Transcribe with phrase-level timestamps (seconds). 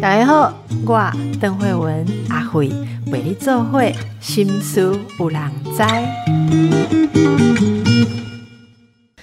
[0.00, 0.52] 大家好，
[0.86, 2.70] 我邓慧文阿慧
[3.06, 5.82] 为你做会心思有人知。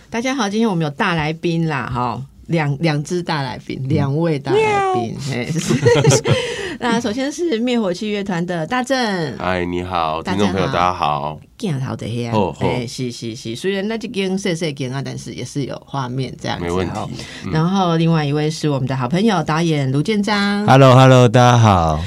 [0.10, 5.16] 大家好，今天我们有大来宾啦，哈，两两只大来宾，两位大来宾。
[5.30, 5.48] 嘿
[6.82, 8.98] 那首先是灭火器乐团的大正，
[9.38, 11.38] 哎，你好，听众朋友，好大家好。
[11.58, 17.00] 镜头的呀哦，哦哎，是是是，虽然那就跟色色跟啊，但是也是有画面这样子，没问题
[17.52, 22.00] 然后另外一位是我们的好朋友导演卢建章，Hello，Hello，大家好。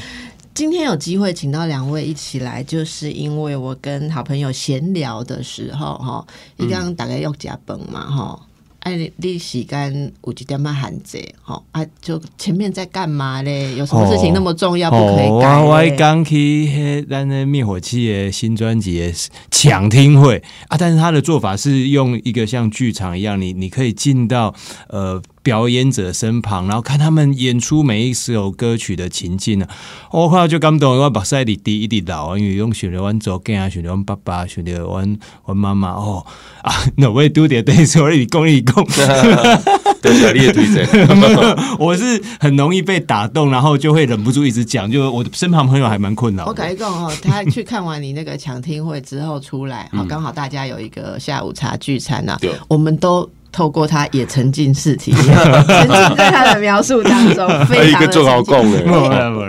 [0.54, 6.26] 今天有机会请到两位一起来，就是因为我跟好朋友闲聊的时候，哈，
[6.56, 8.40] 一刚大概要加本嘛，哈。
[8.82, 13.76] 哎，你你时间有一点么限制，哈啊，就前面在干嘛嘞？
[13.76, 15.64] 有什么事情那么重要，不可以哦，改哦？
[15.66, 19.12] 我我刚去迄咱的灭火器的新专辑的
[19.52, 24.52] 抢听会啊，但是他的做法是用一个像剧场一样，你你可以进到
[24.88, 29.68] 呃表演者身旁，然后看他们演出每一首歌曲的情境啊。
[30.10, 36.24] 我看到就感动，我目屎一滴一滴流，因为用想着阮祖囝，想着阮爸爸，想着阮阮妈妈哦
[36.62, 38.84] 啊，那我也拄着对说你讲你讲。
[40.02, 40.86] 对，小丽的推荐，
[41.78, 46.46] 我是很容易被打动，然后就会忍不住一直讲，就我的身旁朋友还蛮困扰。
[46.46, 53.28] 我改一讲哦，他去看完你那个抢听会之后出来， 嗯好，刚好大家有一个下午茶聚餐呐对，我们都。
[53.52, 55.26] 透过他也沉浸式体验，
[55.68, 58.90] 沉浸在他的描述当中， 非常的一个做好沉浸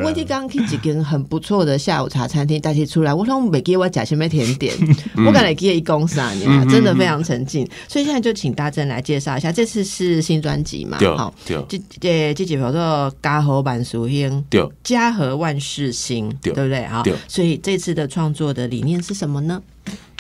[0.04, 4.74] 我已经刚去几间很不错的下午茶餐厅带起出来，我想每给我夹什么甜点，
[5.26, 7.66] 我感觉给一公司啊，你啊真的非常沉浸。
[7.88, 10.98] 所以现在就请大正来介绍一下，这次是新专辑嘛？
[11.00, 14.44] 对好，对这这这几首叫《家和万事兴》，
[14.84, 16.86] 家和万事兴，对对不对？
[16.88, 19.62] 好，所以这次的创作的理念是什么呢？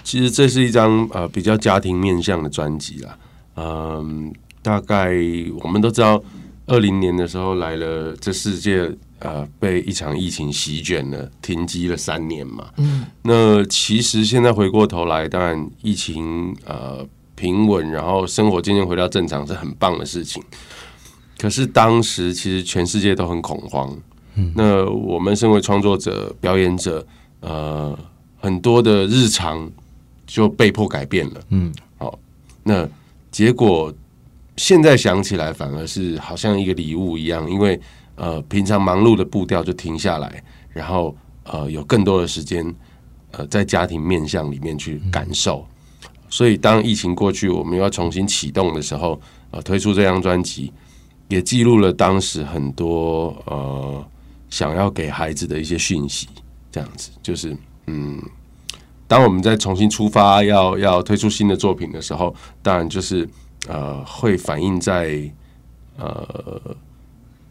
[0.05, 3.17] 其实这是一张呃比较家庭面向的专辑啦。
[3.55, 5.13] 嗯，大概
[5.61, 6.21] 我们都知道，
[6.67, 12.69] 二零年的时候来了，这世界呃被一场疫情席卷了，停机了三年嘛。
[12.77, 17.05] 嗯，那其实现在回过头来，当然疫情呃
[17.35, 20.41] 平稳，然后生活渐渐回到正常是很棒的事情。
[21.37, 23.93] 可是当时其实全世界都很恐慌。
[24.35, 27.05] 嗯，那我们身为创作者、表演者，
[27.41, 27.97] 呃，
[28.39, 29.69] 很多的日常
[30.25, 31.41] 就被迫改变了。
[31.49, 32.17] 嗯，好，
[32.63, 32.87] 那
[33.33, 33.91] 结果
[34.57, 37.79] 现在想起来，反而是好像一个礼物一样，因为
[38.13, 42.63] 呃，平常忙碌的步调就停下来，然后呃，有更多的时间
[43.31, 45.65] 呃，在家庭面向里面去感受。
[46.29, 50.71] 所以当疫情过去，我们要重新启动的时候，呃，推出这张专辑，
[51.27, 54.05] 也记录了当时很多呃
[54.51, 56.27] 想要给孩子的一些讯息，
[56.71, 57.57] 这样子就是
[57.87, 58.21] 嗯。
[59.07, 63.27] 当我们在重新出发，要要推出新的作品的时候，当然就是
[63.67, 65.29] 呃，会反映在
[65.97, 66.59] 呃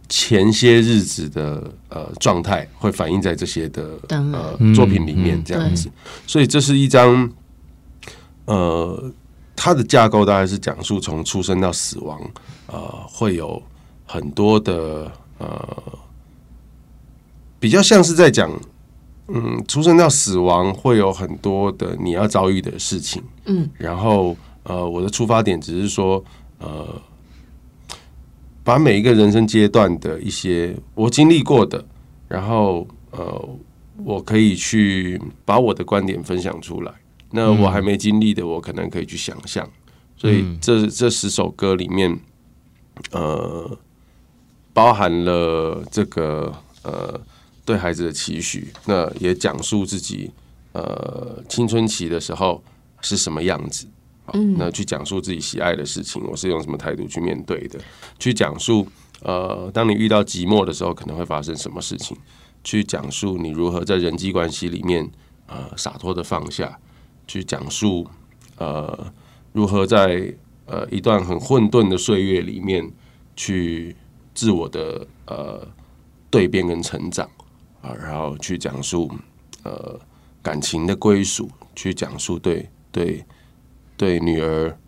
[0.08, 5.88] 前些日子的呃状态，会反映在这些的呃作品里面这样子。
[6.26, 7.30] 所以这是一张
[8.46, 9.12] 呃，
[9.54, 12.20] 它的架构大概是讲述从出生到死亡，
[12.66, 13.62] 呃，会有
[14.04, 15.82] 很多的呃，
[17.60, 18.50] 比较像是在讲。
[19.34, 26.22] 嗯，出生到死亡会有很多的你要遭遇的事情，嗯，然后呃，我的出发点只是说，
[26.58, 26.86] 呃，
[28.62, 31.82] 把每一个人生阶段的一些我经历过的，
[32.28, 33.48] 然后呃，
[34.04, 36.92] 我可以去把我的观点分享出来。
[37.30, 39.66] 那我还没经历的，我可能可以去想象。
[40.14, 42.20] 所以这这十首歌里面，
[43.12, 43.78] 呃，
[44.74, 47.18] 包含了这个呃。
[47.64, 50.30] 对孩子的期许，那也讲述自己
[50.72, 52.62] 呃青春期的时候
[53.00, 53.86] 是什么样子，
[54.32, 57.78] 嗯，那去讲述自己喜爱的事情，我是用什么态度去面对的，
[58.18, 58.86] 去讲述
[59.22, 62.16] 呃，当你遇到寂寞的时候，可能会发生什么事情，
[62.64, 65.08] 去讲述你如何在人际关系里面
[65.46, 66.78] 呃洒脱的放下，
[67.28, 68.08] 去讲述
[68.56, 69.12] 呃
[69.52, 70.34] 如何在
[70.66, 72.90] 呃一段很混沌的岁月里面
[73.36, 73.94] 去
[74.34, 75.68] 自我的呃
[76.30, 77.30] 蜕变跟成长。
[77.82, 79.10] 啊，然后去讲述
[79.64, 80.00] 呃
[80.40, 83.24] 感情的归属，去讲述对对
[83.96, 84.78] 对女儿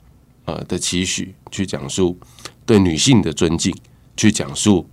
[0.45, 2.17] 呃的期许，去讲述
[2.65, 3.77] 对女性的尊敬，
[4.17, 4.89] 去讲述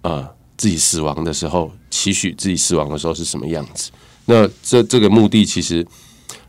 [0.00, 3.90] 呃自己死亡的时候期许自己死亡的时候是什么样子。
[4.24, 5.86] 那这这个目的其实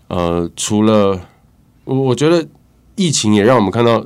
[0.07, 1.19] 呃除了
[1.83, 2.47] 我我觉得
[2.95, 4.05] 疫情也让我们看到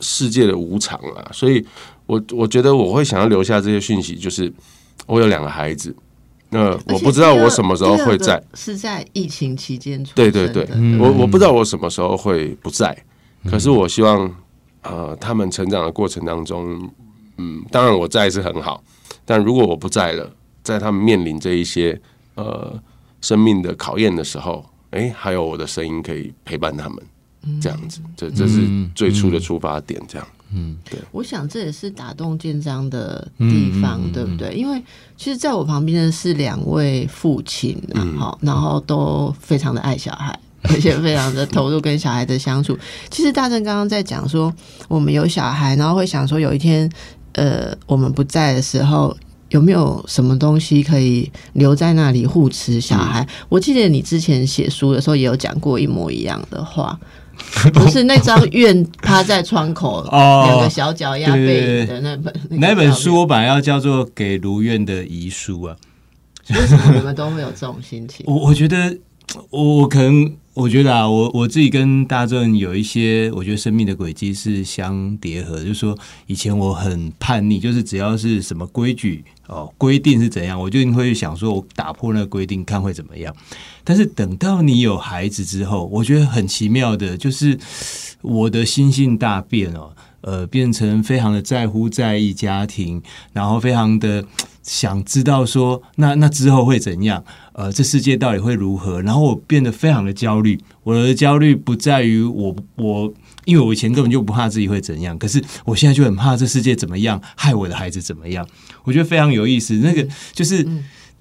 [0.00, 1.66] 世界的无常啊，所以
[2.06, 4.50] 我我觉得我会想要留下这些讯息，就是
[5.06, 5.94] 我有两个孩子。
[6.56, 10.66] 那我不知道我什么时候会在，是在疫情期间出对对对，
[10.98, 12.96] 我我不知道我什么时候会不在，
[13.50, 14.34] 可是我希望
[14.82, 16.90] 呃，他们成长的过程当中，
[17.38, 18.82] 嗯，当然我在是很好，
[19.24, 20.30] 但如果我不在了，
[20.62, 22.00] 在他们面临这一些
[22.36, 22.72] 呃
[23.20, 28.60] 生命的考验的时候，哎，还有我的声音可以陪伴他们，这样子，这这是
[28.94, 30.26] 最初的出发点，这样。
[31.10, 34.54] 我想这也是打动建章的地方，对不对？
[34.54, 34.82] 因为
[35.16, 42.78] 其实在我旁边的是两位父亲啊，好，然后都非常的爱小孩， 而且非常的投入跟小孩的相处。
[43.10, 44.52] 其实大正刚刚在讲说，
[44.88, 46.90] 我们有小孩，然后会想说，有一天，
[47.32, 49.16] 呃，我们不在的时候，
[49.50, 53.26] 有没有什么东西可以留在那里护持小孩？
[53.48, 56.98] 我记得你之前写书的时候也有讲过一模一样的话。
[57.72, 65.76] 不是那张愿趴在窗口，两个小脚丫背影的那本那本书，我本来要叫做《给如愿的遗书》啊。
[66.50, 68.24] 为什么你们都会有这种心情？
[68.28, 68.96] 我我觉得，
[69.50, 75.58] 我可能我觉得啊，我我自己跟大众有一些，我觉得生命的轨迹是相叠合。
[75.58, 75.98] 就是说，
[76.28, 83.34] 以前我很叛逆，就是只要是什么规矩哦规定是怎样，我就会想说，我打破那个规定，看会怎么样。
[83.84, 87.58] 但是等到你有孩子之后，我觉得很奇妙的，就是
[88.22, 89.92] 我的心性大变哦，
[90.26, 93.00] 呃，变成非常的在乎在意家庭，
[93.32, 94.24] 然后非常的
[94.60, 97.24] 想知道说，那那之后会怎样？
[97.52, 99.00] 呃，这世界到底会如何？
[99.02, 100.58] 然后我变得非常的焦虑。
[100.82, 103.14] 我的焦虑不在于我我，
[103.44, 108.44] 因为我以前根本就不怕自己会怎样，可是我现在就很怕这世界怎么样，害我的孩子怎么样？
[108.82, 109.74] 我觉得非常有意思。
[109.74, 110.66] 那个就是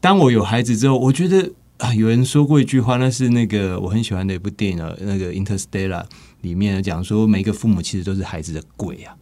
[0.01, 1.51] 当我有孩子之后，我觉得。
[1.77, 5.89] 啊，有人说过一句话，那是那个我很喜欢的一部电影啊，那个《Interstellar》
[6.45, 9.17] 里面讲说，每一个父母其实都是孩子的鬼啊，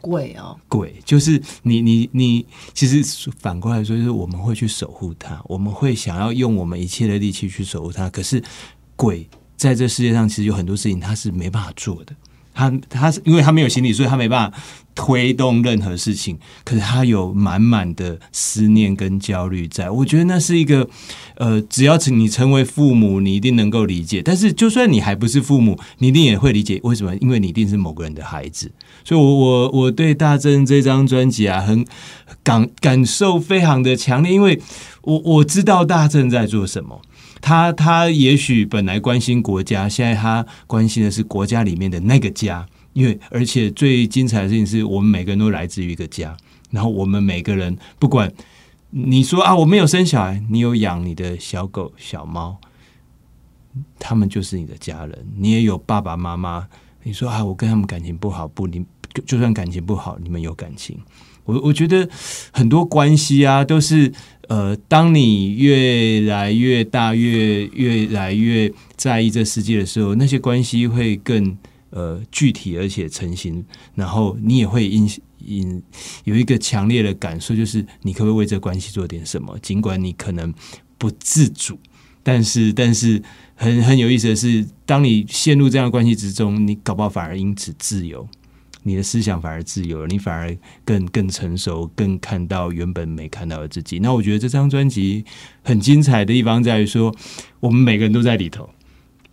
[0.00, 2.44] 鬼哦，鬼就是你你你，
[2.74, 8.42] 其实反过来说，就是我们会去守护他，我们会想要用我们一切的力气去守护他，可是
[8.96, 12.14] 鬼在这世界上其实有很多事情他是没办法做的。
[12.58, 14.58] 他他是因为他没有行李，所以他没办法
[14.96, 16.36] 推动任何事情。
[16.64, 20.88] 可是他有满满的思念跟焦虑，在我觉得那是一个
[21.36, 24.20] 呃，只要成你成为父母，你一定能够理解。
[24.20, 27.14] 但是就算你还不是父母，你一定也会理解为什么？
[27.18, 28.72] 因为你一定是某个人的孩子。
[29.04, 31.86] 所以，我我我对大正这张专辑啊，很
[32.42, 34.60] 感感受非常的强烈，因为
[35.02, 37.00] 我我知道大正在做什么。
[37.40, 46.36] 他他也许本来关心国家，现在他关心的是国家里面的那个家，因为而且最精彩的事情是我们每个人都来自于一个家，
[46.70, 48.32] 然后我们每个人不管
[48.90, 52.58] 你说啊，我没有生小孩，你有养你的小狗小猫，
[53.98, 56.66] 他们就是你的家人，你也有爸爸妈妈，
[57.04, 58.84] 你说啊，我跟他们感情不好，不，你
[59.24, 60.98] 就算感情不好，你们有感情，
[61.44, 62.08] 我我觉得
[62.52, 64.12] 很多关系啊都是。
[64.48, 71.56] 呃，当你越来越大，越越来越在意这世界的时候，那些关系会更
[71.90, 73.62] 呃具体而且成型，
[73.94, 75.08] 然后你也会因
[75.44, 75.82] 因
[76.24, 79.56] 有一个强烈的感受，就是你可不可以为这关系做点什么？
[79.60, 80.52] 尽管你可能
[80.96, 81.78] 不自主，
[82.22, 83.22] 但是但是
[83.54, 88.26] 很很有意思的是，当你陷入这样的关系之中，你搞不好反而因此自由。
[88.82, 93.98] 你的思想反而自由了，你反而更更成熟，更看到原本没看到的自己。
[93.98, 95.24] 那我觉得这张专辑
[95.62, 97.14] 很精彩的地方在于说，
[97.60, 98.70] 我们每个人都在里头，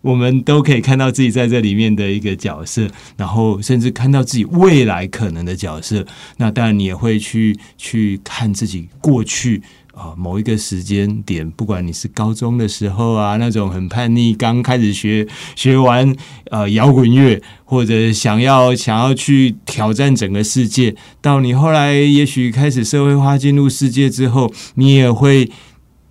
[0.02, 6.06] 我们都可以看到自己在这里面的一个角色，然后甚至看到自己未来可能的角色。
[6.36, 9.62] 那当然，你也会去去看自己过去。
[9.96, 16.14] 啊，某一个时间点，不管你是高中的时候啊，那种很叛逆，刚开始学学完
[16.50, 25.50] 呃摇滚乐，或者想要想要去挑战整个世界，到你后来也许开始社会化进入世界之后，你也会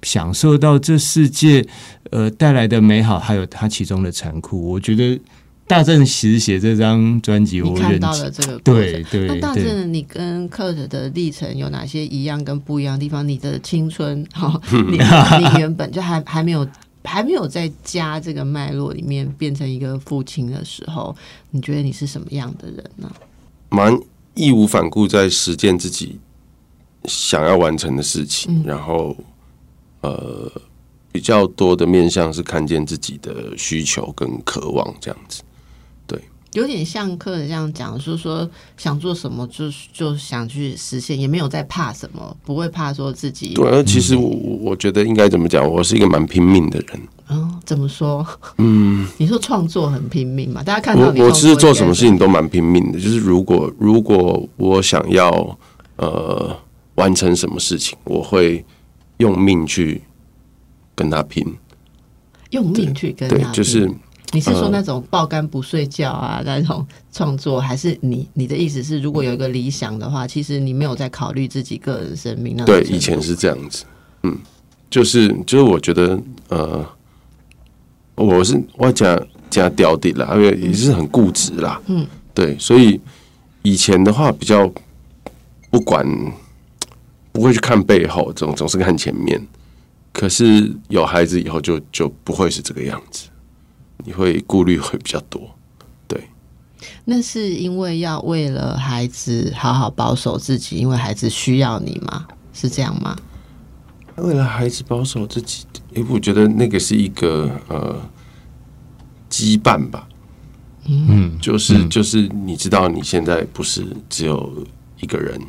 [0.01, 1.63] 享受到这世界
[2.09, 4.71] 呃带来的美好，还有它其中的残酷。
[4.71, 5.21] 我觉得。
[5.67, 9.27] 大正其实写这张专辑，我看到了这个对对。
[9.27, 13.27] 那大正，你跟克特的历程有哪些一样跟不一样的地方？
[13.27, 16.67] 你的青春， 哈， 你你原本就还还没有
[17.03, 21.15] 还没有在家这个脉络里面变成一个父亲的时候，
[21.50, 23.12] 你觉得你是什么样的人呢？
[23.69, 24.00] 蛮
[24.36, 26.19] 义无反顾在实践自己
[27.05, 29.17] 想要完成的事情，然后
[30.01, 30.51] 呃，
[31.12, 35.41] 比较多的面向是看见自己的需求跟渴望这样子。
[36.55, 43.53] 有点像客人这样讲，就是说想做什么就就想去实现，也没有在怕什么，不会怕说自己。
[43.53, 44.29] 对，其实我
[44.62, 47.01] 我觉得应该怎么讲，我是一个蛮拼命的人。
[47.27, 48.25] 嗯，怎么说？
[48.57, 50.63] 嗯，你说创作很拼命嘛？
[50.63, 53.00] 大家看到我，我其实做什么事情都蛮拼命的。
[53.00, 55.57] 就是如果如果我想要
[55.97, 56.55] 呃
[56.95, 58.63] 完成什么事情，我会
[59.17, 60.01] 用命去
[60.93, 61.43] 跟他拼，
[62.51, 63.91] 用命去跟对，就是
[64.32, 73.86] 你是说那种爆肝不睡觉啊那种创作，还是你你的意思是，如果有一个理想的话，其实你没有在考虑自己个人生命那种对，以前是这样子，
[74.24, 74.38] 嗯，
[74.89, 76.86] 就是就是我觉得呃，
[78.15, 83.00] 我是我讲讲屌底啦，因为也是很固执啦，嗯，对，所以
[83.62, 84.70] 以前的话比较
[85.70, 86.05] 不管
[87.32, 89.41] 不会去看背后，总总是看前面。
[90.13, 93.27] 可是有孩子以后就就不会是这个样子，
[94.05, 95.41] 你会顾虑会比较多。
[96.07, 96.29] 对，
[97.03, 102.27] 那是因为要为了孩子好好保守自己，因为孩子需要你吗？
[102.53, 103.17] 是这样吗？
[104.17, 108.01] 为了孩子保守自己，诶，我觉得那个是一个呃
[109.29, 110.07] 羁绊吧。
[110.88, 114.65] 嗯，就是就是你知道你现在不是只有
[115.01, 115.41] 一个人，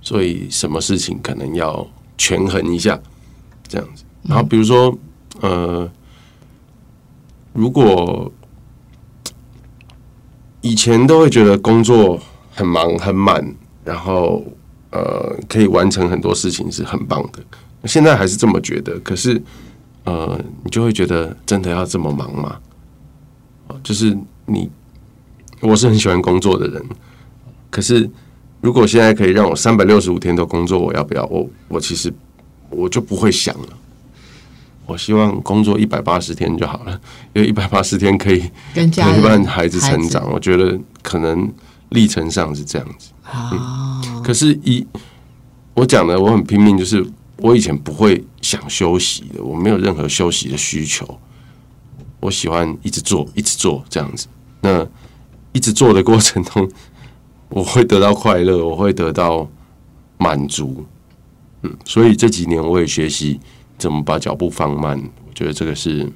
[0.00, 1.86] 所以什么事情可能要
[2.16, 2.98] 权衡一下，
[3.66, 4.04] 这样子。
[4.22, 4.96] 然后比如说
[5.40, 5.90] 呃，
[7.58, 8.30] 如果
[10.60, 12.16] 以前都会觉得工作
[12.54, 13.44] 很忙很满，
[13.84, 14.44] 然后
[14.92, 17.42] 呃可以完成很多事情是很棒的，
[17.88, 18.96] 现在还是这么觉得。
[19.00, 19.42] 可是
[20.04, 22.60] 呃，你就会觉得真的要这么忙吗？
[23.82, 24.70] 就是你，
[25.60, 26.80] 我是很喜欢工作的人，
[27.70, 28.08] 可是
[28.60, 31.26] 如果现在可以让我三百六十五天都工作，我要不要？
[31.26, 32.12] 我我其实
[32.70, 33.68] 我就不会想了。
[34.88, 36.98] 我希望工作一百八十天就好了，
[37.34, 38.40] 因为一百八十天可以
[38.74, 40.32] 陪伴孩子成长。
[40.32, 41.52] 我觉得可能
[41.90, 43.10] 历程上是这样子。
[43.22, 44.84] 啊，可是一
[45.74, 51.06] 我讲的，我很拼命，就是我以前不会想休息的，我没有任何休息的需求。
[52.20, 54.26] 我喜欢一直做，一直做这样子。
[54.62, 54.84] 那
[55.52, 56.66] 一直做的过程中，
[57.50, 59.46] 我会得到快乐，我会得到
[60.16, 60.84] 满足。
[61.62, 63.38] 嗯，所以这几年我也学习
[63.78, 64.98] 怎么把脚步放慢。
[65.26, 66.10] 我觉得这个是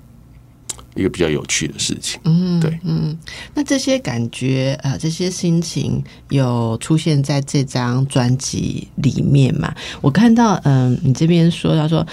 [0.94, 2.20] 一个比较有趣的事情。
[2.24, 2.78] 嗯，对。
[2.84, 3.16] 嗯
[3.54, 9.72] 那这些感觉呃，这些心情有出现在这张专辑里面嘛？
[10.00, 12.06] 我看到嗯、你这边说到说。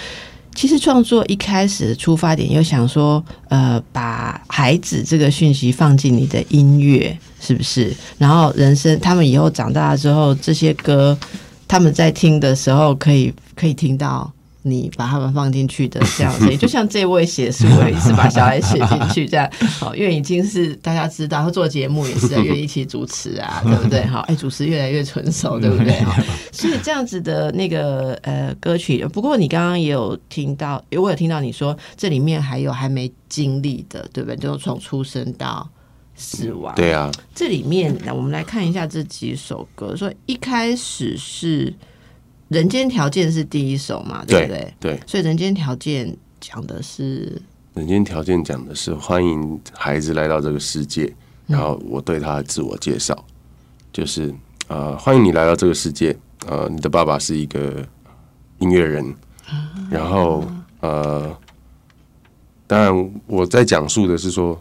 [0.52, 7.94] 其实创作一开始的出发点，又想说，呃，把孩子这个讯息放进你的音乐，是不是？
[8.18, 11.16] 然后人生，他们以后长大了之后，这些歌，
[11.68, 14.30] 他们在听的时候，可以可以听到
[14.62, 24.04] 你把他们放进去的 这样子，就像这位写书也是把小孩写进去，这样好， 因为已经是大家知道，他做节目也是啊，愿意一起主持啊， 对不对？
[24.06, 26.00] 好，哎，主持越来越成熟，对不对？
[26.02, 26.14] 好，
[26.52, 34.36] 所以这样子的那个呃歌曲，不过你刚刚也有听到，我有听到你说这里面还有还没经历的，对不对？
[34.36, 35.66] 就是从出生到
[36.14, 39.96] 死亡，对啊，这里面，那我们来看一下这几首歌。
[39.96, 41.66] 说一开始是
[42.50, 44.74] 《人间条件》是第一首嘛，对不对？
[44.80, 45.00] 对。
[45.06, 46.08] 所以《人间条件》
[46.40, 47.40] 讲的是
[47.74, 51.14] 人间条件讲的是欢迎孩子来到这个世界，
[51.46, 53.24] 然后我对他的自我介绍
[53.92, 54.34] 就是
[54.66, 56.16] 呃，欢迎你来到这个世界，
[56.48, 57.86] 呃，你的爸爸是一个
[58.58, 59.14] 音乐人，
[59.88, 60.44] 然后
[60.80, 61.32] 呃，
[62.66, 64.60] 当然我在讲述的是说，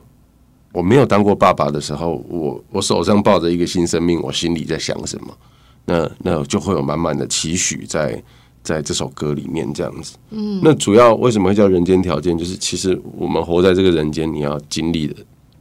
[0.72, 5.36] 我没有当过爸爸的时候，我我手上抱着一个新生命，我心里在想什么，
[5.90, 8.24] 那那就会有满满的期许在。
[8.62, 12.38] 在这首歌里面，这样子，嗯，那主要为什么会叫人间条件？
[12.38, 15.16] 就是其实我们活在这个人间，你要经历的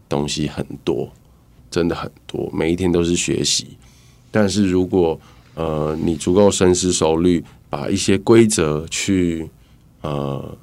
[0.08, 1.08] 东西很多，
[1.70, 3.68] 真的很多，每一天都是学习。
[4.32, 5.18] 但是如果
[5.54, 9.49] 呃你足够深思熟虑，把一些规则去
[10.02, 10.58] 呃，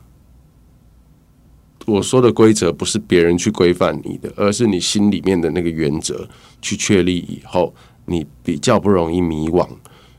[1.86, 6.28] 我说的规则不是别人去规范你的，而是你心里面的那个原则
[6.62, 7.74] 去确立以后，
[8.06, 9.68] 你比较不容易迷惘。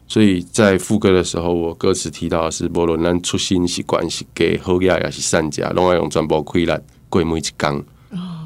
[0.08, 7.84] 所以在副歌的时候，我歌词提到的是“无论咱出新是关系给好亚也是善家，拢要用全部溃烂归每一缸”，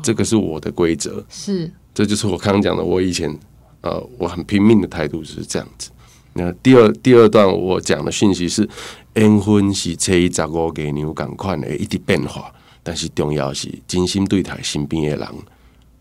[0.03, 1.23] 这个是我的规则。
[1.29, 3.39] 是这就是我刚刚讲的，我以前
[3.83, 5.91] 呃，我很拼命的态度是这样子。
[6.33, 8.67] 那第二第二段我讲的讯息是：
[9.15, 12.51] 缘分是初一十五给牛赶快的一直变化，
[12.83, 15.29] 但是重要是真心对待身边的人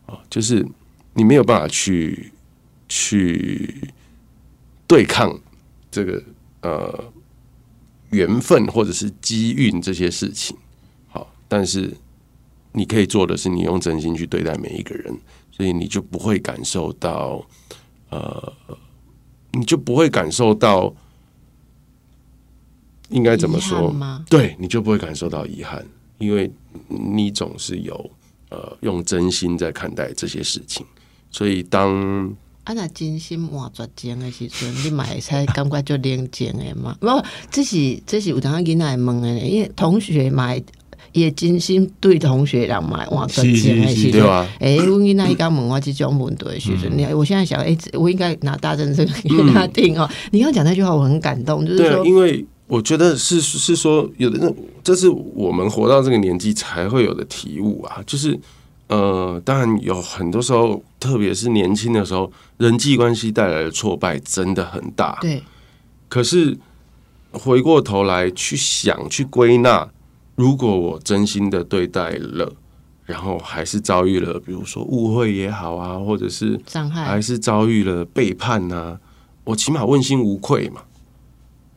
[0.05, 0.65] 哦，就是
[1.15, 2.31] 你没有办法去
[2.89, 3.93] 去
[4.88, 5.39] 对抗
[5.91, 6.22] 这个
[6.62, 7.13] 呃
[8.10, 10.58] 缘分或者是机运这些事情，
[11.08, 11.96] 好，但是
[12.72, 15.15] 你可以做的是，你用真心去对待每一个人，
[15.51, 17.46] 所以你就不会感受到，
[18.10, 18.53] 呃，
[19.51, 20.91] 你就不会感受到，
[23.10, 23.96] 应该怎么说？
[24.27, 25.86] 对，你就不会感受到遗憾，
[26.17, 26.51] 因为
[26.88, 28.12] 你总是有
[28.50, 30.84] 呃用真心在看待这些事情，
[31.29, 32.36] 所以当
[32.69, 36.95] 啊，若真心换绝情的时阵，你嘛会使感觉就冷静的嘛？
[37.01, 40.63] 无，这是这是有当囡仔会问的，因为同学嘛会
[41.13, 50.07] 也真心对同学人嘛换绝情的时阵，对啊，诶，阮囡仔伊讲问我这种问题的时阵，你我现在想，诶，我应该拿大正这个给他听哦。
[50.29, 58.39] 你刚讲那句话，我很感动，就是说，因为我觉得是是说，有的人这是我们活到这个年纪才会有的体悟啊，就是
[58.89, 65.17] 呃，当然有很多时候，特别是年轻的时候，人际关系带来的挫败真的很大。
[65.22, 65.43] 对，
[66.08, 66.58] 可是
[67.31, 69.88] 回过头来去想、去归纳，
[70.36, 72.51] 如果我真心的对待了，
[73.05, 77.05] 然后还是遭遇了，比如说误会也好啊，或者是伤害。
[77.05, 79.00] 还是遭遇了背叛呐、
[79.43, 80.81] 我起码问心无愧嘛。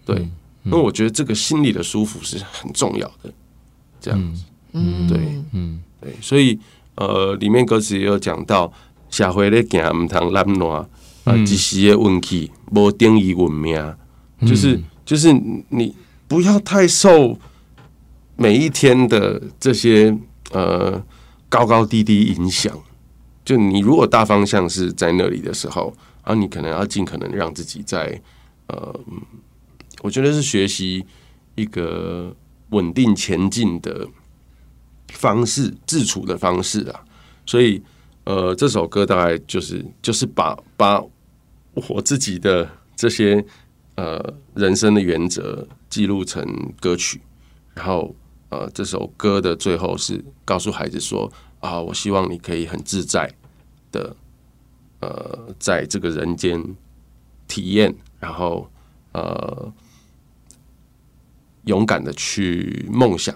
[0.06, 0.28] 对，
[0.62, 3.30] 那我觉得这个心里的舒服是很重要的。
[4.00, 5.18] 这样子，嗯，对。
[5.52, 5.82] 嗯。
[6.00, 6.58] 对，所以
[6.96, 8.72] 呃，里面歌词也有讲到，
[9.10, 10.86] 社会咧行毋通懒惰，
[11.24, 13.94] 啊，一时的运气无等于运命，
[14.46, 15.32] 就是就是
[15.70, 15.94] 你
[16.28, 17.38] 不要太受
[18.36, 20.16] 每一天的这些
[20.52, 21.02] 呃
[21.48, 22.72] 高高低低影响。
[23.44, 28.20] 就你如果大方向是在那里的时候，啊，你可能要尽可能让自己在
[28.68, 29.00] 呃，
[30.02, 31.04] 我觉得是学习
[31.56, 32.34] 一个
[32.70, 34.06] 稳定前进的
[35.12, 37.04] 方式，自处的方式啊。
[37.46, 37.82] 所以，
[38.24, 41.02] 呃，这首歌大概就是就是把把
[41.74, 43.44] 我自己的这些
[43.96, 46.44] 呃人生的原则记录成
[46.80, 47.20] 歌曲，
[47.74, 48.14] 然后
[48.50, 53.32] 呃，这首歌的最后是告诉孩子说啊，我希望你可以很自在
[53.90, 54.14] 的
[55.00, 56.62] 呃，在这个人间
[57.48, 58.70] 体验，然后
[59.12, 59.72] 呃，
[61.64, 63.34] 勇敢的去梦想，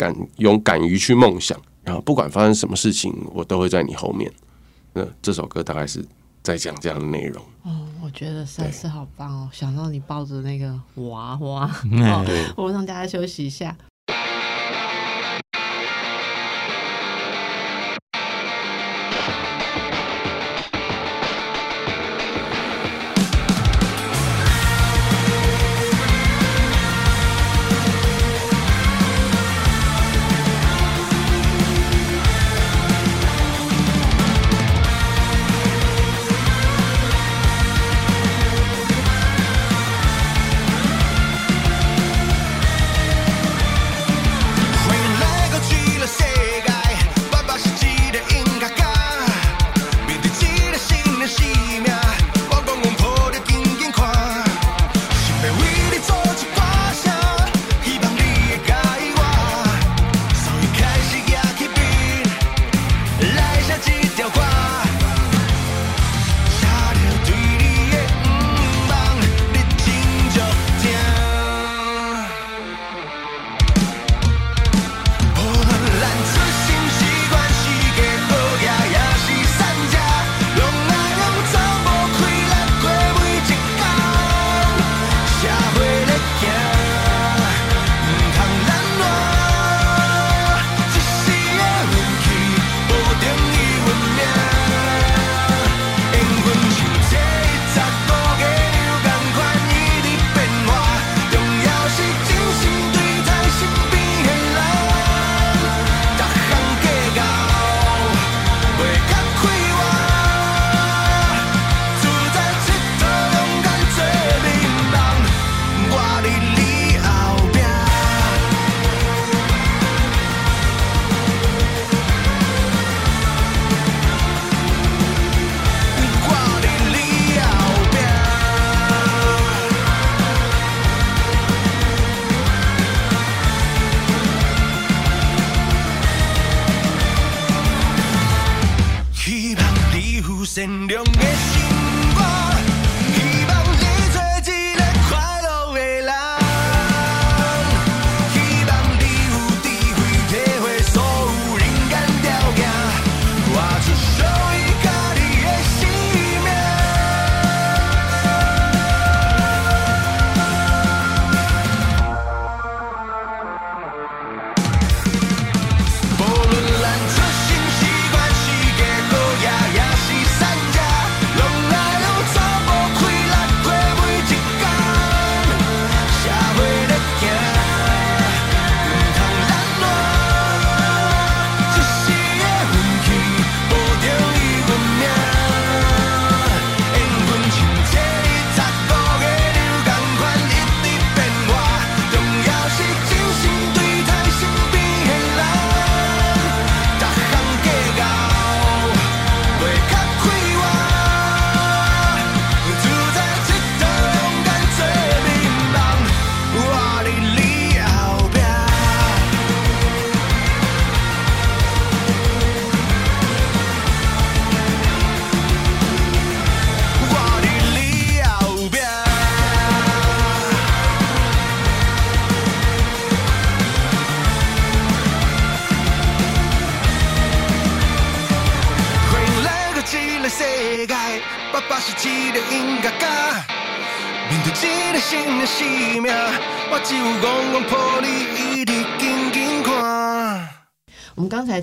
[0.00, 4.32] 敢勇敢于去梦想，然后不管发生什么事情，我都会在你后面。
[4.94, 6.02] 那这首歌大概是
[6.42, 7.44] 在讲这样的内容。
[7.64, 9.50] 哦，我觉得实在是好棒哦！
[9.52, 12.24] 想到你抱着那个娃娃，嗯哦，
[12.56, 13.76] 我们让大家休息一下。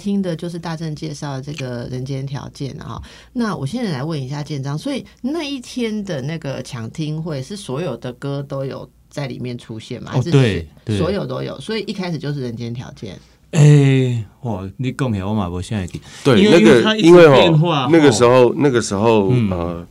[0.07, 3.01] 听的就是大正介绍的这个人间条件啊。
[3.33, 10.11] 那我现在来问一下建章，所以那一天的那个抢听会是所有的歌都有在里面出现吗？
[10.13, 11.59] 还是哦对对所有都有？
[11.59, 13.19] 所以一开始就是人间条件。
[13.51, 19.87] 哎、哇，你讲起来我嘛无现在记，对，因为那个因为哦变化，那个哦时候那个时候嗯呃，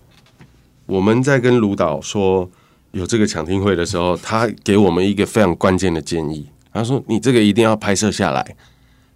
[0.86, 2.48] 我们在跟卢导说
[2.92, 8.56] 有这个抢听会的时候，他给我们一个非常关键的建议，他说你这个一定要拍摄下来。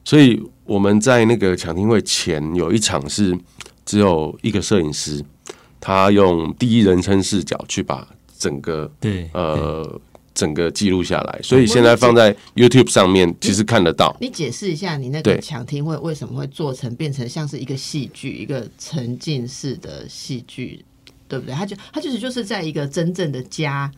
[0.03, 3.37] 所以我们在那个抢听会前有一场是
[3.85, 5.21] 只有一个摄影师，
[5.81, 8.07] 他用第一人称视角去把
[8.39, 10.01] 整个对，呃
[10.33, 14.17] 整个记录下来，所以现在放在 YouTube 上面，其实看得到。
[14.21, 20.85] 你解释一下，你那个抢听会为什么会做成变成像是一个戏剧，一个沉浸式的戏剧，
[21.27, 21.53] 对不对？
[21.53, 23.91] 他就他就是就是在一个真正的家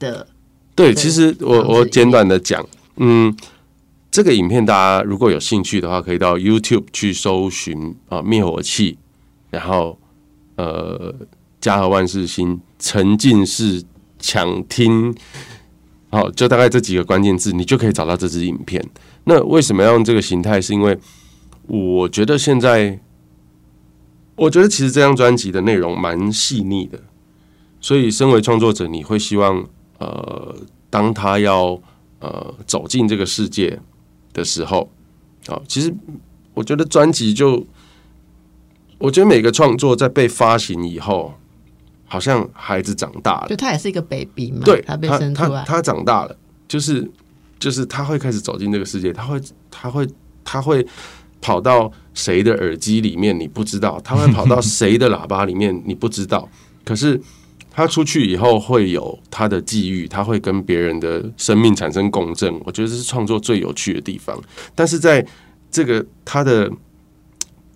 [0.00, 0.26] 的
[0.74, 3.32] 对，其实我我简短的讲，嗯，
[4.16, 8.96] 这个影片大家如果有兴趣的话，可以到 YouTube 去搜寻啊灭火器，
[9.50, 9.98] 然后
[10.54, 11.14] 呃
[11.60, 13.84] 家和万事兴沉浸式
[14.18, 15.14] 抢听，
[16.08, 18.82] 好，就大概这几个关键字，你就可以找到这支影片。
[19.24, 20.58] 那为什么要用这个形态？
[20.58, 20.98] 是因为
[21.66, 22.98] 我觉得现在，
[24.34, 26.98] 我觉得其实这张专辑的内容蛮细腻的，
[27.82, 29.62] 所以身为创作者，你会希望
[29.98, 30.56] 呃，
[30.88, 31.78] 当他要
[32.20, 33.78] 呃走进这个世界
[34.36, 34.90] 的时候，
[35.46, 35.92] 啊，其实
[36.52, 37.66] 我觉得专辑就，
[38.98, 41.32] 我觉得每个创作在被发行以后，
[42.04, 43.46] 好像孩子长大了。
[43.48, 46.36] 就，他也是一个 baby 嘛，对，他被他生出来，他他长大了，
[46.68, 47.10] 就是
[47.58, 50.06] 就是他会开始走进这个世界，他会他会
[50.44, 50.86] 他会
[51.40, 56.46] 跑到谁的耳机里面你不知道，他会跑到谁的喇叭里面你不知道，
[56.84, 57.18] 可是
[57.76, 64.34] 他出去以后会有他的际遇，他会跟别人的生命产生共振，我觉得这是创作最有趣的地方。
[64.74, 65.24] 但是在
[65.70, 66.72] 这个他的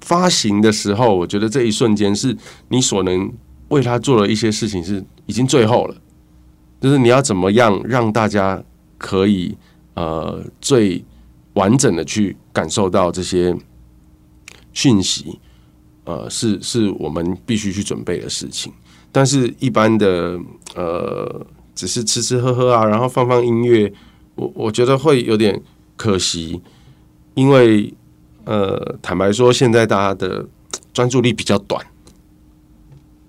[0.00, 2.34] 发行的时候，我觉得这一瞬间是
[2.68, 3.30] 你所能
[3.68, 5.94] 为他做的一些事情是已经最后了。
[6.80, 8.64] 就是你要怎么样让大家
[8.96, 9.54] 可以
[9.92, 11.04] 呃最
[11.52, 13.54] 完整的去感受到这些
[14.72, 15.38] 讯息，
[16.04, 18.72] 呃，是是我们必须去准备的事情。
[19.12, 20.38] 但是，一般的
[20.75, 23.92] 呃，只是吃吃喝喝啊，然后放放音乐，
[24.37, 25.61] 我我觉得会有点
[25.96, 26.61] 可惜，
[27.35, 27.92] 因为
[28.44, 30.46] 呃，坦白说，现在大家的
[30.92, 31.85] 专注力比较短。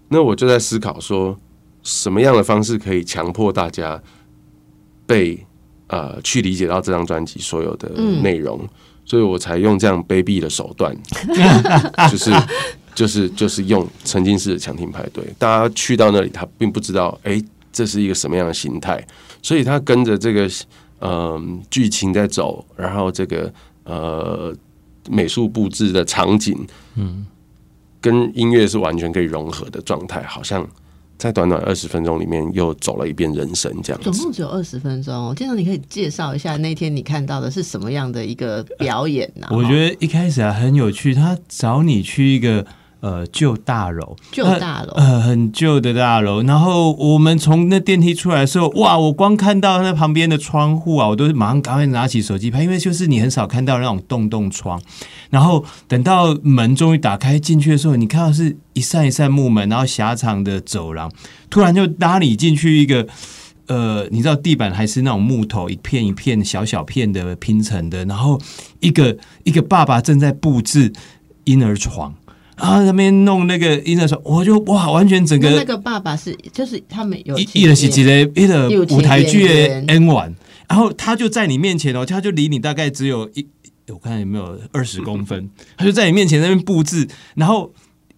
[0.10, 1.40] 那我就在思考说，
[1.84, 4.02] 什么样的方式可以强迫大家
[5.06, 5.46] 被
[5.88, 7.90] 呃去理解到这张专辑所有的
[8.22, 8.68] 内容，
[9.06, 10.96] 所以我才用这样卑鄙的手段，
[12.12, 12.30] 就是
[12.94, 19.06] 就是就是用沉浸式的强听派对，大家去到那里，他并不知道，哎、这是一个什么样的形态，
[19.42, 20.50] 所以他跟着这个
[21.00, 23.52] 嗯剧情在走，然后这个
[23.86, 24.54] 呃
[25.10, 27.26] 美术布置的场景，嗯，
[28.00, 30.68] 跟音乐是完全可以融合的状态，好像
[31.18, 34.12] 在短短二十分钟里面又走了一遍人生这样子。
[34.12, 35.28] 总共只有二十分钟。
[35.28, 42.66] 我经常，你可以介绍一下那天你看到的是什么样的一个表演呢、我觉得一开始啊很有趣，他找你去一个
[43.02, 54.82] 呃旧大楼，旧大楼呃很旧的大楼，然后我们从那电梯出来的时候，哇，我光看到那旁边的窗户啊，我都马上赶快拿起手机拍，因为就是你很少看到那种洞洞窗。
[55.30, 61.12] 然后等到门终于打开进去的时候，你看到是一扇一扇木门，然后狭长的走廊，
[61.50, 63.08] 突然就拉你进去一个。
[63.68, 68.38] 呃，你知道地板还是那种木头一片一片小小片的拼成的，然后
[68.82, 70.92] 一个一个爸爸正在布置
[71.46, 72.14] 婴儿床，
[72.62, 80.34] 然后那边弄那个医生说，我就哇，完全整个那那个爸爸是就是他们有一一的是几个一个舞台剧的 N 晚，
[80.70, 83.48] 然后他就在你面前哦，他就离你大概只有一，
[83.90, 87.74] 我看有没有二十公分，他就在你面前那边布置，然后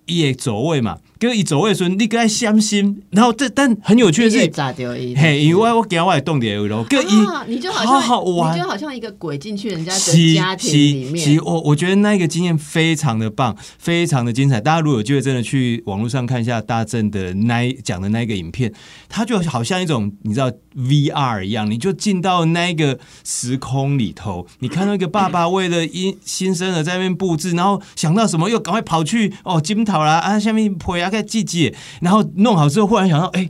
[0.07, 8.53] 也走位嘛，跟一走位的时候，你跟他相信，然后这但很有趣的是，炸掉一嘿，因为我惊我动点二楼，跟一啊，你就好好像好玩。
[8.53, 14.59] 你就好像一个鬼进去人家是的家庭里面，我我觉得那一个经验非常的棒，非常的精彩。
[14.59, 18.73] 大家如果有机会真的去网络上看一下大正的那一讲的那一个影片，
[19.07, 33.49] 它就好像一种你知道 VR 一样，你就进到那一个时空里头，你看到一个爸爸为了新新生儿在那边布置，然后想到什么又赶快跑去哦金桃啦啊下面陪啊在季节，然后弄好之后忽然想到，哎、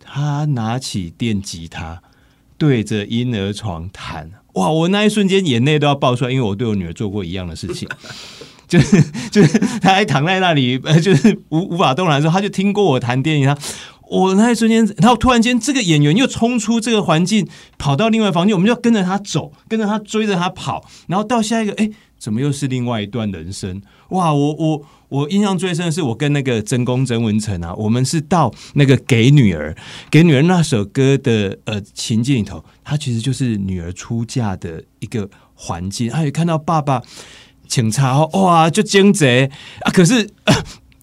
[0.00, 2.02] 他拿起电吉他。
[2.56, 4.68] 对着婴儿床弹，哇！
[4.68, 7.88] 我那一瞬间眼泪都要爆出来，因为我对我女儿做过一样的事情，
[8.66, 13.56] 就是就是她还躺在那里，呃，就是无无法动弹的时候，她就听过我弹电吉他，
[14.08, 17.48] 我那一瞬间，然后突然间这个演员又冲出这个环境，
[17.78, 23.80] 跑到另外房间，我们就要跟着他走，跟着他追着他跑，然后到下一个，哎，怎么又是另外一段人生？
[24.08, 29.74] 哇，我我我印象最深的是我跟那个曾公曾文成啊，我们是到那个给女儿
[30.10, 37.02] 给女儿那首歌的呃情境里头，它其实就是女儿出嫁的一个环境，他也看到爸爸
[37.66, 40.30] 警察哇就惊贼啊，可是。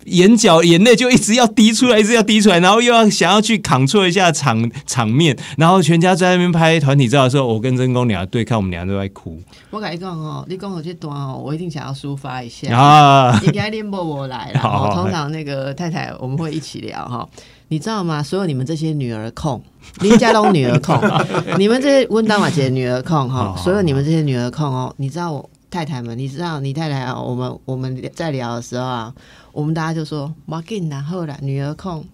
[0.05, 9.39] 眼角眼泪就一直要滴出来，一直要滴出来，然后又要想要去扛错一下场场面，然后全家在那边拍团体照的时候，我跟真公俩对看，我们俩都在哭
[9.71, 12.75] 我跟你讲哦，你讲我这段哦，我一定想要抒发一下。
[12.75, 13.39] 啊！
[13.43, 14.59] 应该练波我来了。
[14.59, 17.27] 好哦 通常那个太太我们会一起聊哈。
[17.67, 18.21] 你知道吗？
[18.21, 19.59] 所有你们这些女儿控，
[20.01, 21.01] 林家东女儿控，
[21.57, 29.11] 你们这些温当马姐女儿控哈，所有你们这些女儿控哦，你知道我太太们，你知道你太太啊，我们我们在聊的时候啊，
[29.55, 32.05] 我们大家就说马给然后啦，女儿控。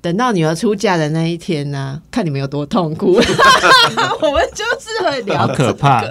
[0.00, 3.14] 等到女儿出嫁的那一天呢、看你们有多痛苦。
[4.22, 6.04] 我们就是很聊好可怕，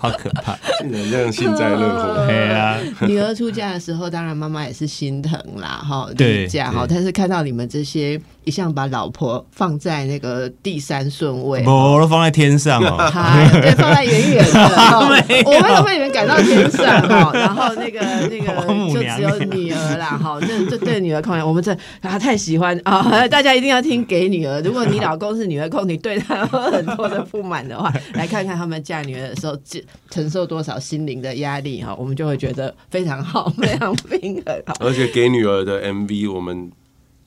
[0.00, 0.56] 好可怕！
[0.80, 2.26] 竟然这样幸灾乐祸。
[2.26, 6.86] 对啊，女儿出嫁的时候，当然妈妈也是心疼啦，哈，对离嫁哈。
[6.88, 12.96] 但是看到你们这些一向把老婆放在那个第三顺位，我都放在天上哦。
[13.12, 14.60] 嗨，对，放在远远的，
[15.44, 17.30] 我们都被你们赶到天上哦。
[17.32, 24.60] 然后那个那个就只有女儿啦，哈，这这对女儿控，我们这啊太喜欢啊，大家一定要听给女儿。
[24.62, 34.62] 如果你老公是女儿控，你对他有很多的不满的话，来看看他们嫁女儿的时候，承承受多少心灵的压力哈，我们就会觉得非常好， 非常平衡。
[34.80, 36.70] 而且给女儿的 MV，我们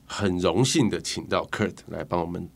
[0.06, 2.48] 很荣幸的请到 Kurt 来帮我们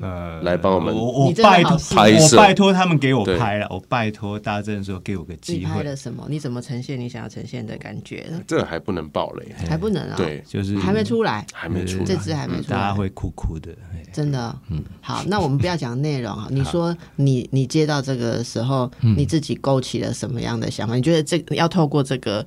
[0.00, 6.26] 呃来帮我们我我拜托拍摄我拜托他们给我拍了，我拜托大正说给我个机会，拍了什么？
[6.28, 8.40] 你怎么呈现你想要呈现的感觉呢？
[8.46, 12.04] 这还不能爆雷，还不能啊，，对，就是还没出来，还没出来。
[12.04, 12.76] 这支还没出来。
[12.76, 13.72] 大家会哭哭的。
[13.92, 14.02] 哎。
[14.12, 16.46] 真的，嗯，好，那我们不要讲内容啊。
[16.50, 20.94] 你说你你接到这个时候，你自己勾起了什么样的想法？
[20.94, 22.44] 你觉得这要透过这个，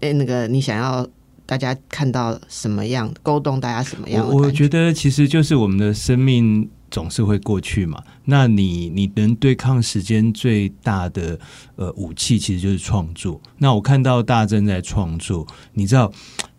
[0.00, 1.04] 呃，那个你想要
[1.44, 8.02] 大家看到什么样，勾动大家什么样我我觉得其实就是我们的生命总是会过去嘛。
[8.24, 11.38] 那你你能对抗时间最大的
[11.76, 13.40] 呃武器，其实就是创作。
[13.58, 16.10] 那我看到大正在创作，你知道，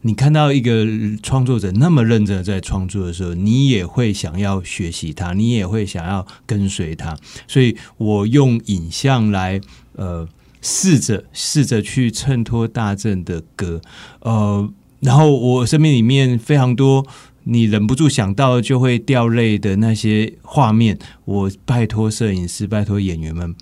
[0.02, 0.86] 你看到一个
[1.24, 7.18] 创作者那么认真在创作的时候，你也会想要学习他，你也会想要跟随他。
[7.48, 9.60] 所以我用影像来
[9.96, 10.28] 呃。
[10.64, 13.82] 试着试着去衬托大正的歌，
[14.22, 14.72] 呃，
[15.02, 17.06] 然后我生命里面非常多
[17.44, 23.54] 你忍不住想到就会掉泪的那些画面，我拜托摄影师，拜托演员们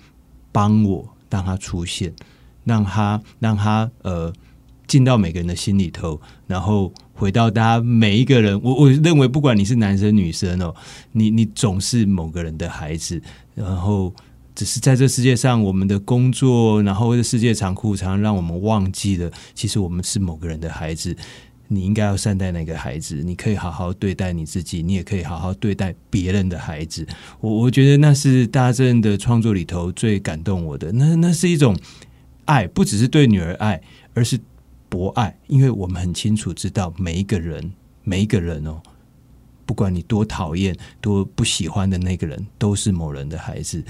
[0.52, 2.14] 帮我让它出现，
[2.62, 4.32] 让它让它呃
[4.86, 8.58] 进到每个人的心里头，然后回到大家每一个人。
[8.62, 10.72] 我我认为，不管你是男生女生哦，
[11.10, 13.20] 你你总是某个人的孩子，
[13.56, 14.14] 然后。
[14.54, 21.16] 只是在这世界上，我们的工作，然后这世界残酷，常常让我们忘记了，其实我们是某个人的孩子。
[21.68, 27.06] 你应该要善待那个孩子，你可以好好对待你自己，你也可以好好对待别人的孩子。
[27.40, 30.92] 我我觉得那是大正的创作里头最感动我的。
[30.92, 31.74] 那那是一种
[32.44, 33.80] 爱，不只是对女儿爱，
[34.12, 34.38] 而是
[34.90, 37.72] 博爱，因为我们很清楚知道每一个人，
[38.04, 38.82] 每一个人哦，
[39.64, 43.82] 不管你多讨厌、多不喜欢的那个人，都是某人的孩子。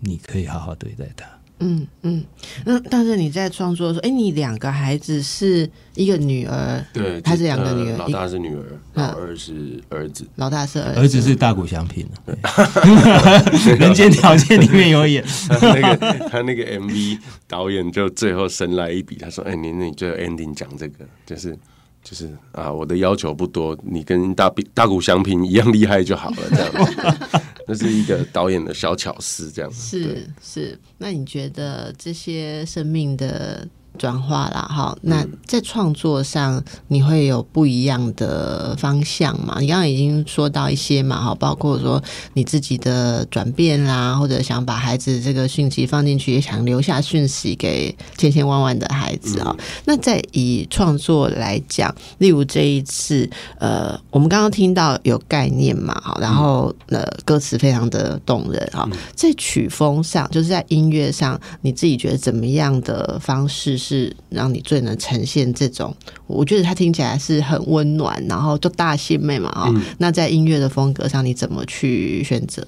[0.00, 1.26] 你可以好好对待他。
[1.60, 2.24] 嗯嗯，
[2.64, 8.62] 那但是你在创作的时候，哎，你两个孩子是一个女儿，对，他是两个女儿呃老大是女儿，
[8.94, 10.24] 嗯老二是儿子。
[10.36, 12.08] 老大是儿子，儿子是大谷翔平
[13.76, 15.24] 人间条件里面有演。
[15.50, 21.58] 他那个他那个 MV 导演就最后神来一笔，他说：“哎、你你最后 ending 讲这个，就是
[22.04, 27.40] 就是啊，我的要求不多，你跟大比大谷翔平一样厉害就好了，这样子。
[27.68, 30.00] 那是一个导演的小巧思，这样子。
[30.00, 39.56] 是是，那你觉得这些生命的转化啦，哈，那在创作上你会有不一样的方向嘛？
[39.60, 42.02] 你刚刚已经说到一些嘛，哈，包括说
[42.34, 65.96] 你自己的转变啦，或者想把孩子这个讯息放进去，也想留下讯息给千千万万的孩子啊、那在以创作来讲，例如这一次，呃，我们刚刚听到有概念嘛，哈，然后呃，歌词非常的动人哈，在曲风上，就是在音乐上，你自己觉得怎么样的方式是让你最能呈现这种？
[66.26, 72.66] 我觉得它听起来是很温暖，然后就大心妹嘛，哈、那在音乐的风格上，你怎么去选择？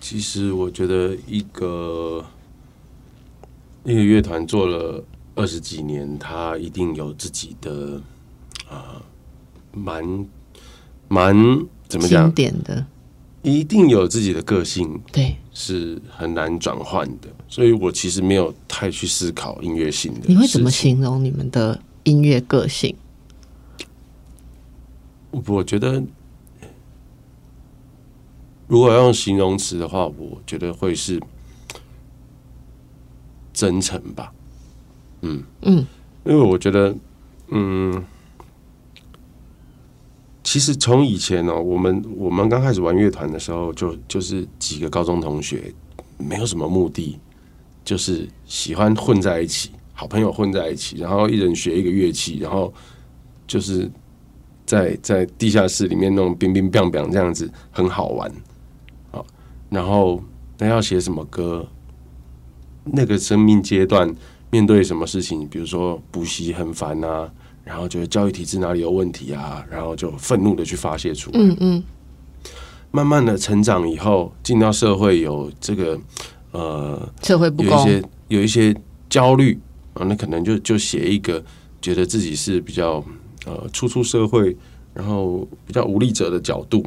[0.00, 2.22] 其实我觉得一个
[3.84, 5.02] 一个乐团做了
[5.34, 7.98] 二十几年，他一定有自己的
[8.68, 9.00] 啊
[9.72, 10.26] 蛮
[11.08, 11.34] 蛮
[11.88, 12.84] 怎么经讲，典的，
[13.42, 20.20] 一定有自己的个性，对，是很难转换的，所以我其实没有太去思考音乐性的。
[20.26, 20.70] 你会怎么？
[20.70, 22.94] 形容你们的音乐个性？
[25.30, 26.02] 我我觉得，
[28.66, 31.20] 如果要用形容词的话，我觉得会是
[33.52, 34.32] 真诚吧。
[35.22, 35.86] 嗯嗯，
[36.24, 36.94] 因为我觉得，
[37.48, 38.04] 嗯，
[40.48, 45.70] 其实从以前哦，我们我们刚开始玩乐团的时候，就就是几个高中同学，
[46.16, 47.18] 没有什么目的，
[47.84, 52.72] 就是喜欢混在一起，好朋友混在一起，然后一人学一个乐器，然后
[53.46, 53.90] 就是
[54.64, 58.32] 在在地下室里面弄冰冰冰冰这样子，很好玩。
[59.10, 59.26] 好，
[59.68, 60.18] 然后
[60.56, 61.68] 那要写什么歌？
[62.84, 64.10] 那个生命阶段
[64.50, 67.30] 面对什么事情，比如说补习很烦啊，
[67.68, 71.38] 然后觉得教育体制哪里有问题啊，然后就愤怒的去发泄出来。
[71.38, 71.82] 嗯嗯，
[72.90, 76.00] 慢慢的成长以后，进到社会有这个
[76.52, 78.74] 呃社会不公，有一些有一些
[79.10, 79.60] 焦虑
[79.92, 81.44] 啊，那可能就就写一个
[81.82, 83.04] 觉得自己是比较
[83.44, 84.56] 呃初出社会，
[84.94, 86.82] 然后比较无力者的角度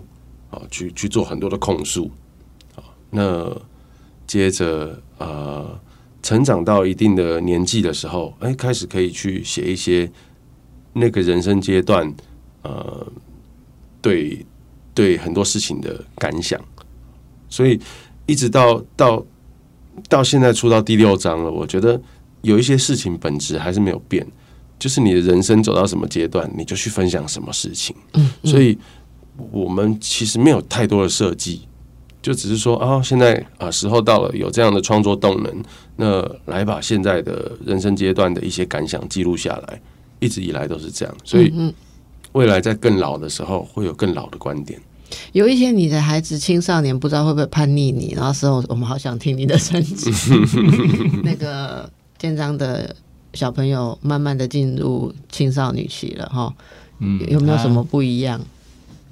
[0.49, 2.09] 啊，去去做很多的控诉
[2.75, 2.81] 啊。
[3.11, 3.55] 那
[4.25, 5.79] 接着呃，
[6.23, 10.11] 成长到一定的年纪的时候，哎，开始可以去写一些
[10.93, 12.13] 那个人生阶段
[12.63, 13.05] 呃
[14.01, 14.45] 对
[14.93, 16.59] 对很多事情的感想，
[17.49, 17.79] 所以
[18.25, 19.25] 一直到到
[20.09, 22.01] 到现在出到第六章了，我觉得
[22.41, 24.25] 有一些事情本质还是没有变，
[24.79, 27.95] 就是你的人生走到什么阶段，你就去分享什么事情。
[28.13, 28.77] 嗯，所以
[29.51, 31.67] 我们其实没有太多的设计，
[32.21, 35.63] 就只是说啊，现在啊时候到了，有这样的创作动能，
[35.95, 39.81] 那来把现在的人生阶段的一些感想记录下来，
[40.21, 41.73] 一直以来都是这样，所以嗯，
[42.31, 44.79] 未来在更老的时候会有更老的观点。
[45.33, 50.09] 有一些你的孩子青少年不知道会不会叛逆你，然后时候我们好想听你的升级。
[51.23, 52.95] 那个建章的
[53.33, 56.53] 小朋友慢慢的进入青少年期了哈，
[56.99, 58.39] 嗯有没有什么不一样？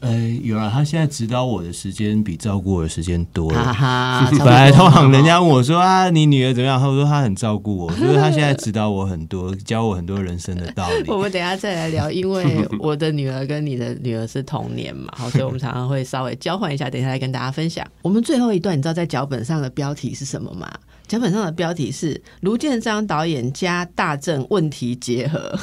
[0.02, 3.74] 呃，有啊，他现在指导我的时间比照顾我的时间多哈了。
[3.74, 6.80] 哈， 本来通常人家问我说啊，你女儿怎么样？
[6.80, 11.18] 他说她很照顾我，就是她现在指导我很多，教我很多人生的道理我。
[11.18, 17.86] 们等一下再来聊，因为我的女儿跟你的女儿是同年嘛，好，所以我们常常会稍微交换一下，等一下来跟大家分享。
[18.02, 20.72] 我们最后一段，你知道在脚本上的标题是什么吗？
[21.10, 25.58] 脚本上的标题是卢建章导演加大正问题结合，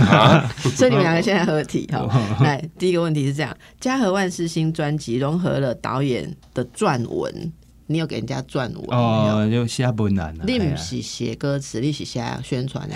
[0.74, 2.08] 所以你们两个现在合体哈。
[2.42, 7.52] 来，第一个问题是这样：家和万事兴专辑融合了导演的撰文，
[7.90, 8.84] 你有给人家撰文？
[8.90, 10.44] 哦，就下不难了。
[10.46, 12.94] 你不是写歌词，你是写宣传的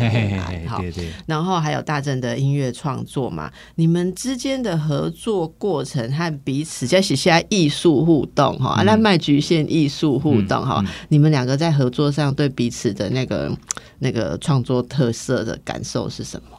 [0.68, 0.78] 好。
[0.80, 1.10] 对对。
[1.26, 13.50] 然后还有大正的音乐创作嘛，你们之间的合作过程和彼此在写下艺术互动哈，啊那卖局限艺术互动哈，你们两个在合作上对彼此的那个
[13.98, 16.58] 那个创作特色的感受是什么？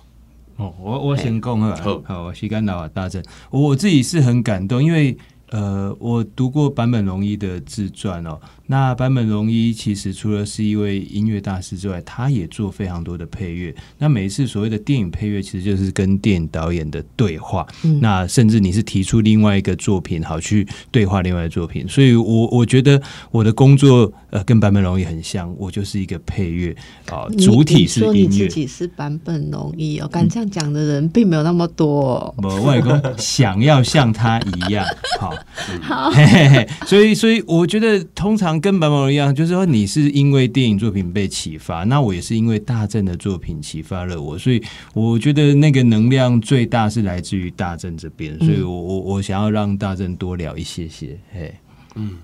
[0.58, 5.18] 哦，我我先讲好了好，好，我西干老大正，我我自己是很感动，因为
[5.54, 8.40] 呃，我读过坂本龙一的自传哦。
[8.68, 13.76] 那坂本龙一其实除了是一位音乐大师之外，他也做非常多的配乐。
[13.98, 17.68] 那每一次所谓的电影配乐，其实就是跟电影导演的对话。
[18.00, 21.88] 那甚至你是提出另外一个作品，好去对话另外的作品。
[21.88, 26.76] 所以我我觉得我的工作呃跟坂本龙一很像，我就是一个配乐
[27.12, 28.48] 啊、你主体是音乐。
[28.48, 32.34] 自己是坂本龙一哦，敢这样讲的人并没有那么多、哦。
[32.38, 34.86] 我外公想要像他一样
[35.20, 35.36] 好，
[35.82, 51.54] 好， 嘿嘿嘿，所以所以我觉得通常跟白毛一样，就是说你是因为电影作品被启发，那我也是因为大正的作品启发了我，所以我觉得那个能量最大是来自于大正这边，所以我我我想要让大正多聊一些些，嘿，
[51.96, 52.18] 嗯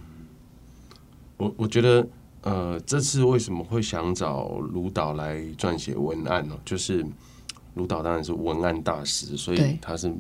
[1.38, 2.08] 我我觉得，
[2.42, 6.54] 呃，这次为什么会想找卢导来撰写文案呢？
[6.66, 7.06] 就是
[7.76, 10.14] 卢导当然是文案大师，所以他是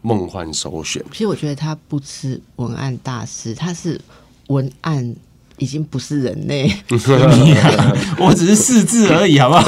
[0.00, 1.04] 梦幻首选。
[1.12, 4.00] 其实我觉得他不是文案大师，他是
[4.48, 5.14] 文案
[5.58, 6.70] 已经不是人类。
[8.18, 9.62] 我只是四字而已，好不好？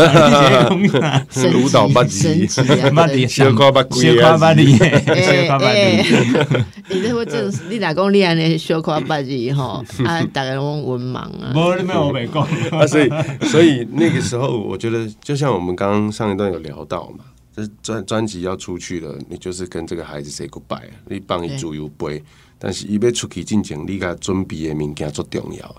[0.76, 2.90] 你先讲升级卢导捌字升级啊！
[2.90, 6.00] 捌字小夸八级小夸捌你， 哎 小夸捌你。
[6.00, 11.52] 哎，你这会正，你若讲你安尼小夸八级吼，啊，大家拢文盲啊。
[11.54, 12.42] 没没有我没讲。
[12.78, 13.08] 啊，所以
[13.42, 17.24] 所以那个时候，我觉得就像我们刚刚上一段有聊到嘛，
[17.54, 22.22] 这专专辑要出去了，你就是跟这个孩子 say goodbye，啊你帮伊自由飞，
[22.58, 25.76] 但是伊要出去进前，你甲准备的物件最重要的，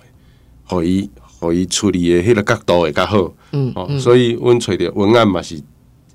[0.65, 1.09] 互伊
[1.39, 3.34] 互伊处理的迄个角度会较好。
[3.51, 5.61] 嗯哦，所以阮找的文案嘛是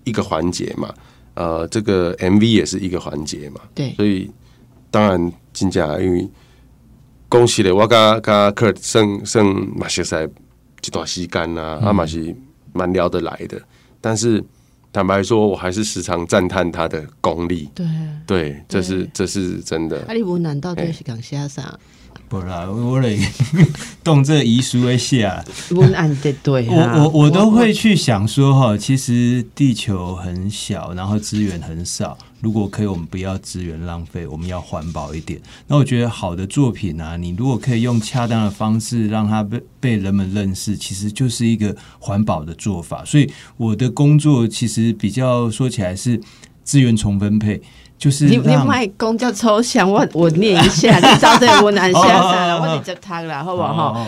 [0.04, 0.92] 一个环节嘛，
[1.34, 4.30] 呃，这个 MV 也是一个环节嘛，对，所以
[4.90, 6.28] 当然真正因为
[7.28, 10.14] 恭喜咧，我甲甲克算算嘛熟悉
[10.84, 12.34] 一段时间呐、啊，嘛是
[12.72, 13.60] 蛮聊得来的。
[14.00, 14.42] 但是
[14.92, 17.68] 坦白说，我还是时常赞叹他的功力。
[17.74, 17.86] 对，
[18.26, 20.12] 对，这是这是真的啊，。
[20.12, 21.78] 你文案到底是讲写啥？
[22.28, 23.18] 不啦，我嘞
[24.04, 32.16] 动这遗书的下，文案得对我啊，我我都会去想说哈，其实地球很小，然后资源很少。
[32.42, 35.40] 如果可以，我们不要资源浪费，我们要环保一点。
[35.68, 43.04] 那我觉得好的作品啊，你如果可以用恰当的方式让它被被人们认识，其实就是一个环保的做法。
[43.04, 46.20] 所以我的工作其实比较说起来是
[46.64, 47.62] 资源重分配，
[48.02, 52.60] 就是你你让卖公叫抽象，我我念一下，你照这个文案写啥了？
[52.60, 54.04] 我你就读了，好不好？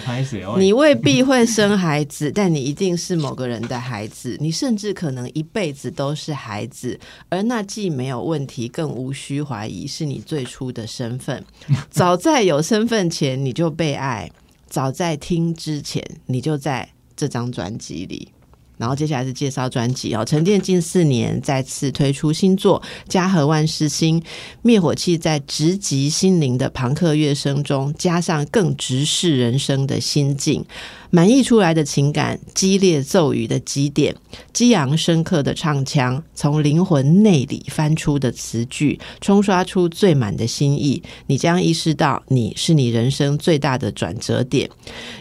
[0.58, 11.44] 你未必会生孩子，但你一定是某个人的孩子，你甚至可能一辈子都是孩子，而那既没有问题，更无需怀疑是你最初的身份。
[11.88, 14.28] 早在有身份前你就被爱，
[14.68, 18.33] 早在听之前你就在这张专辑里。
[18.76, 24.20] 然后接下来是介绍专辑哦，沉淀近四年再次推出新作《家和万事兴》，
[24.62, 30.64] 灭火器在直击心灵的朋克乐声中，加上更直视人生的心境，
[31.10, 34.14] 满溢出来的情感，激烈奏语的极点，
[34.52, 41.02] 激昂深刻的唱腔，从灵魂内里翻出的词句，冲刷出最满的心意。
[41.26, 44.68] 你将意识到，你是你人生最大的转折点。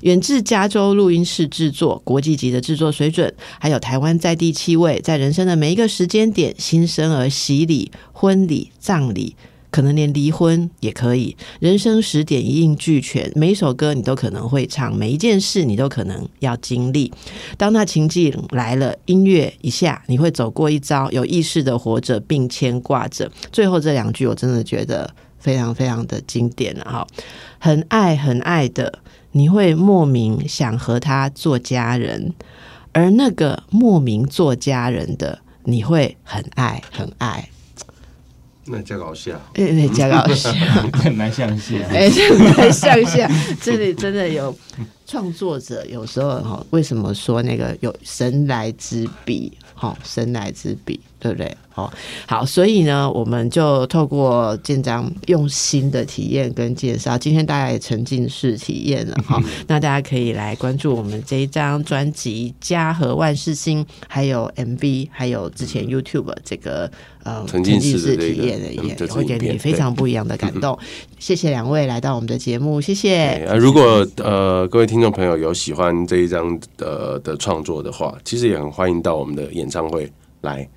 [0.02, 9.36] 远至加州录音室制作，国际级的制作水准，还有台湾在地气味，在人生的每一个时间点，新生儿洗礼、婚礼、葬礼。
[9.74, 17.12] 可能连离婚也可以，人生十点一应俱全，每一首歌你都可能会唱，每一件事你都可能要经历。
[17.58, 23.32] 当那情境来了，音乐一下，你会走过一遭，有意识的活着并牵挂着。
[23.52, 27.08] 最后这两句，我真的觉得非常非常的经典了哈，
[27.58, 29.00] 很爱很爱的，
[29.32, 32.36] 你会莫名想和他做家人，
[32.92, 37.50] 而那个莫名做家人的，你会很爱很爱。
[38.66, 39.34] 那叫搞笑。
[39.56, 40.52] 哎，那加搞笑，
[40.94, 41.78] 很难想象。
[41.92, 43.30] 哎，这个向下，
[43.62, 44.56] 这里真的有
[45.06, 49.52] 创作者，有时候哈，为什么说那个有神来之笔？
[49.76, 51.56] 哈，神来之笔，对不对？
[51.70, 51.92] 好，
[52.28, 59.42] 好，所以呢，我们就透过建章用心的体验跟介绍，今天大家也沉浸式体验了哈。
[59.68, 66.92] 那大家可以来关注我们这一张专辑《家和万事兴》，还有 MV，还有之前 YouTube 这个
[67.24, 70.78] 呃沉浸式体验的也会给你非常不一样的感动。
[71.18, 73.46] 谢谢两位来到我们的节目，谢谢。
[73.48, 80.12] 呃，如果呃各位听众朋友有喜欢这一张呃的创作的话，其实也很欢迎到我们的演唱会
[80.42, 80.70] 来。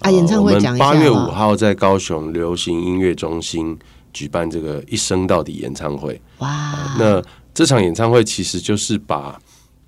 [0.00, 3.78] 啊演唱会讲一下们八月五号在高雄流行音乐中心
[4.12, 6.20] 举办这个一生到底演唱会。
[6.38, 7.22] 哇，那
[7.52, 9.40] 这场演唱会其实就是把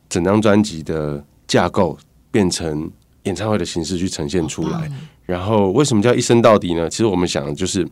[0.08, 1.98] 整张专辑的架构
[2.30, 2.90] 变成
[3.24, 4.90] 演唱会的形式去呈现出来。
[5.24, 6.88] 然后为什么叫一生到底呢？
[6.88, 7.84] 其实我们想的就是，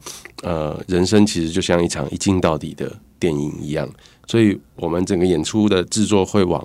[0.44, 3.88] 呃，人生其实就像一场一镜到底的电影一样，
[4.28, 6.64] 所以我们整个演出的制作会往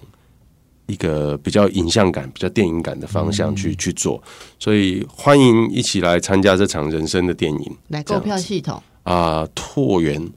[0.90, 4.22] 一个比较影像感、比较电影感的方向去、去做。
[4.60, 9.48] 所以欢迎一起来参加这场人生的电影来购票系统，啊！
[9.56, 10.30] 拓元，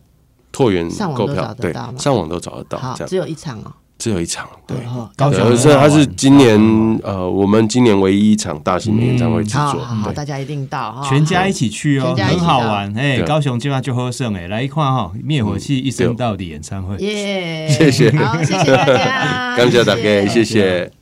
[0.53, 3.72] 拓元购票对上网都找得到，好，只有一场哦。
[4.03, 4.76] 只有一场，对。
[4.78, 6.59] 哦高雄是它是今年
[7.05, 12.92] 呃，我们今年唯一一场大型的演唱会制作，好大家一定到哈，全家一起去哦很好玩。
[12.98, 16.96] 哎，高雄今晚就喝剩哎，来一块哈，灭火器一生到底演唱会。
[16.96, 18.11] 耶，谢谢。
[18.11, 21.01] 好，谢谢大家， 感谢大家，谢谢。